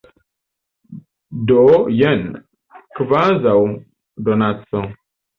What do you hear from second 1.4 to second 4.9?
Do jen, kvazaŭ donaco.